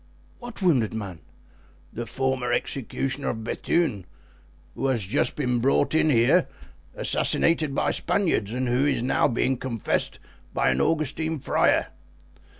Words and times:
"What 0.39 0.63
wounded 0.63 0.95
man?" 0.95 1.19
"The 1.93 2.07
former 2.07 2.51
executioner 2.51 3.29
of 3.29 3.43
Bethune, 3.43 4.07
who 4.73 4.87
has 4.87 5.03
just 5.03 5.35
been 5.35 5.59
brought 5.59 5.93
in 5.93 6.09
here, 6.09 6.47
assassinated 6.95 7.75
by 7.75 7.91
Spaniards, 7.91 8.51
and 8.51 8.67
who 8.67 8.83
is 8.83 9.03
now 9.03 9.27
being 9.27 9.57
confessed 9.57 10.17
by 10.55 10.71
an 10.71 10.81
Augustine 10.81 11.37
friar." 11.37 11.89